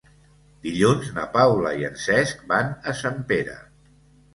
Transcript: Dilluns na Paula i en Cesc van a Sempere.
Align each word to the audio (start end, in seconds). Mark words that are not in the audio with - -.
Dilluns 0.63 1.11
na 1.19 1.27
Paula 1.37 1.75
i 1.83 1.87
en 1.93 2.03
Cesc 2.07 2.45
van 2.55 2.77
a 2.95 2.99
Sempere. 3.07 3.61